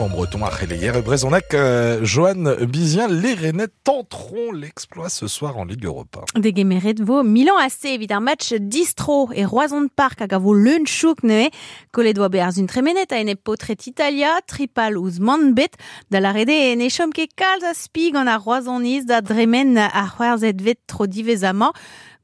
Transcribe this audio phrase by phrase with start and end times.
[0.00, 0.40] En breton,
[0.72, 6.22] hier, Brezonac, euh, Bizien, les Rennais tenteront l'exploit ce soir en Ligue Europa.
[6.34, 9.28] Des de vos Milan AC évidemment match distro.
[9.34, 11.48] Et Roison de Parc à gavo lunchuk ne
[11.92, 14.40] colle doit bears une tremenet a une potret Italia.
[14.48, 15.70] Tripal uz manbet
[16.10, 19.78] da la rede e ne chom ke kalz a spig an a Roisoniz da dremen
[19.78, 21.70] a c'hwerzet vet tro divezama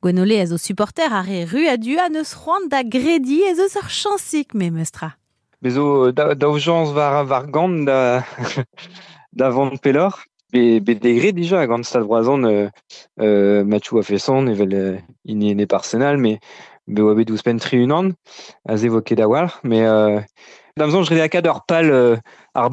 [0.03, 2.35] Gwenole ez o supporter a re ru a du a neus
[2.69, 4.55] da gredi ez eus ar chansik.
[5.63, 7.87] Bezo daoujans var, var gant
[9.83, 10.19] pelor.
[10.53, 10.97] Be, be
[15.31, 16.41] a ene parsenal, mais
[16.89, 17.87] be oa bet ouz pen tri
[18.67, 18.89] a ze
[19.63, 20.21] mais euh,
[20.77, 22.21] damzan jrede akad ur pal
[22.55, 22.71] ar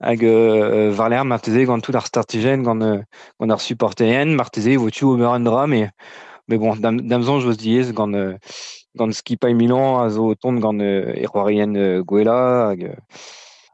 [0.00, 0.92] hag euh,
[1.80, 3.02] tout ar startigen gant, euh,
[3.40, 5.90] gant ar supporterien marteze vo tu o meur an mais,
[6.48, 8.36] mais bon, dam, damzan jvoz diez gant euh,
[8.96, 12.36] gant skipai Milan a zo tont gant uh, erroarien uh, gwela
[12.70, 12.84] hag,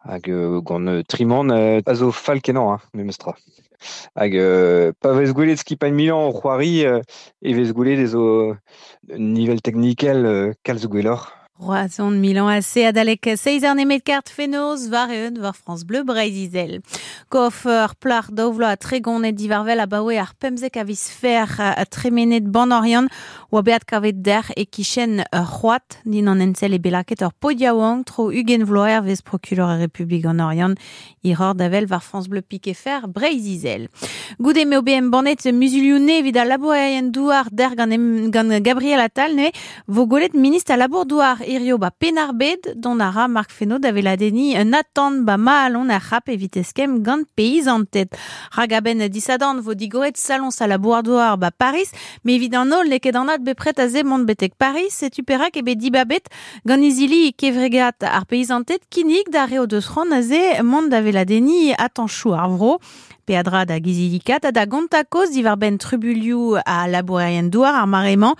[0.09, 3.37] hag uh, gant uh, trimon uh, a zo fal kenan, hein, me mestra.
[4.13, 4.35] Hag
[5.01, 8.25] pa vez gwelet skipai Milan o c'hoari e vez gwelet e zo
[9.17, 10.85] nivel technikel uh, kalz
[11.61, 11.81] gwelor.
[11.81, 16.81] Roazon Milan AC adalek seiz ar nemet kart fenoz var eun var France Bleu Breizizel.
[17.29, 18.77] Koffer plar dovlo a
[19.33, 23.09] divarvel a bawe ar pemzek a a tremenet ban orion
[23.51, 28.31] oa beat kavet der e kichen c'hoat din an enzel e belaket ur podiawang tro
[28.31, 30.75] ugen vloer vez procureur a orion
[31.23, 33.89] i ror davel var France Bleu Pique fer Breizizel.
[34.39, 37.91] Goude me OBM banet musulioune vid a labourien douar der gant,
[38.63, 39.51] Gabriel Attal ne
[39.87, 44.17] vo golet minist a labour douar irio ba penarbed don ara Marc Feno d'ave la
[44.17, 48.17] deni un attend ba ma alon a rap eviteskem gant peiz an tet.
[48.57, 51.91] Ragaben disadan vo digoret salon sa la ba Paris,
[52.25, 55.23] mais évident nol ne ket anat be pret a ze mont betek Paris, et tu
[55.23, 56.29] perak e be dibabet
[56.67, 60.61] gant izili kevregat ar peiz an tet kinik da reo deus ron a ze.
[63.31, 68.35] Peadra da gizilikat da gontakoz divar ben trubulioù a labourien douar ar mareman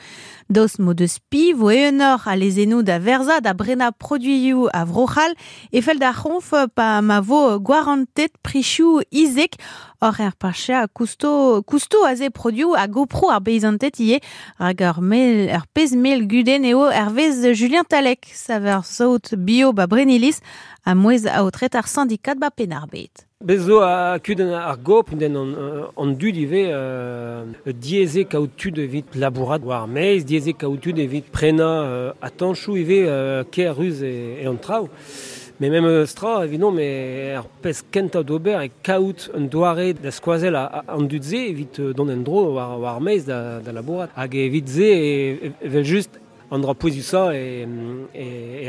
[0.51, 5.37] dos mo deus pi vo eunor a lezenou da verza da brena produioù a vrochal
[5.71, 6.11] e fel da
[6.75, 9.55] pa ma vo gwarantet prichioù izek
[10.03, 14.19] or er pacha kusto kusto a ze a gopro ar beizantet ie
[14.59, 16.91] hag mel ur pez mel guden eo
[17.55, 20.41] Julien Talek saver saut bio ba brenilis
[20.85, 23.30] a moez a otret ar syndikat ba penarbet.
[23.43, 25.55] Bezo a kuden ar gop den an,
[25.97, 30.53] an dud ive euh, dieze kaoutud evit labourat war meiz, dieze
[31.33, 32.13] prena euh,
[32.77, 33.43] ive euh,
[33.73, 34.47] ruz e, e
[35.87, 41.07] euh, stra, évidemment, mais ar pez kenta d'ober e kaout un doare da skoazel an
[41.49, 43.73] evit euh, don en dro war, war meiz da, da.
[44.17, 46.21] Hag evit e, e, just
[46.51, 46.61] an
[48.13, 48.69] e.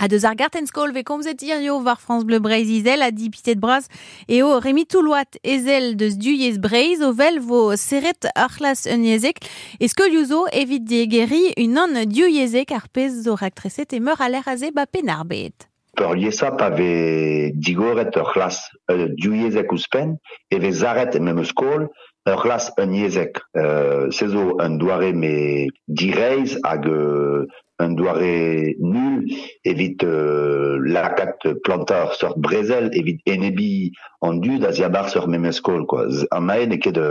[0.00, 3.30] A deus ar garten skol ve komzet irio var France Bleu Breiz izel a di
[3.34, 3.88] pitet braz
[4.28, 9.42] e o remi touloat ezel deus duyez Breiz o vel vo seret archlas un yezek
[9.80, 14.30] e skol yuzo evit diegeri un an duyezek ar pez zo rektreset e meur a
[14.30, 15.66] l'air aze ba penarbet.
[15.98, 20.14] Peur liesa pa ve digoret ur c'hlas euh, diouiezek ouzpen,
[20.46, 21.88] e ve zaret e mem skol
[22.30, 23.42] ur c'hlas un yezek.
[23.56, 27.48] Euh, se zo un doare me direiz hag euh,
[27.78, 29.24] un doare nul
[29.64, 35.60] evit euh, lakat plantar sort brezel evit enebi an dud a ziabar sur mem eus
[35.62, 35.86] skol.
[35.86, 36.24] Quoi.
[36.34, 37.08] An maen e ket de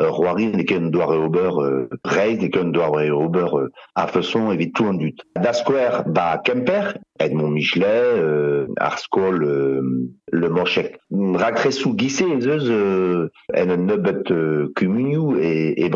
[0.00, 3.68] euh, roari ne ket un doare ober euh, reiz, ne ket un doare ober euh,
[3.94, 5.24] a feuson evit tout an dud.
[5.40, 10.98] Da skwer ba Kemper, Edmond Michelet, euh, ar skol euh, le morchek.
[11.10, 15.88] Raktresou gise ez eus euh, en neubet euh, kumunioù e, e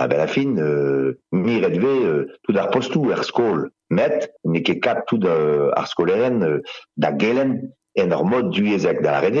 [0.00, 0.04] breiz.
[0.04, 3.70] A ben la fin, euh, mi redve euh, tout ar postou ar skol.
[3.90, 6.62] Met, ne ket kat tout ar skoleren
[6.96, 9.38] da gelen en ur mod duezek da ben,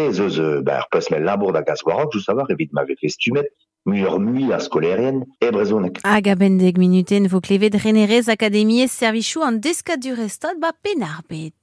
[0.68, 3.46] ar peus me labour da gaswarok, just savoir evit ma vez festumet,
[3.86, 6.02] mu ur mui ar skolerien e brezonek.
[6.76, 8.26] Minuten vo klevet renerez
[8.90, 11.54] servichou an deskadurestad ba penarbet.